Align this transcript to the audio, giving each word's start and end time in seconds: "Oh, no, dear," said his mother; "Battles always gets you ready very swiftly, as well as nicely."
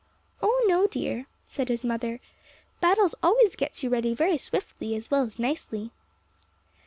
"Oh, 0.41 0.65
no, 0.67 0.87
dear," 0.87 1.27
said 1.47 1.69
his 1.69 1.85
mother; 1.85 2.19
"Battles 2.79 3.13
always 3.21 3.55
gets 3.55 3.83
you 3.83 3.91
ready 3.91 4.15
very 4.15 4.39
swiftly, 4.39 4.95
as 4.95 5.11
well 5.11 5.21
as 5.21 5.37
nicely." 5.37 5.91